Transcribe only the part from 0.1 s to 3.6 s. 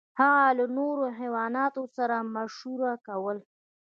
هغه له نورو حیواناتو سره مشوره کوله.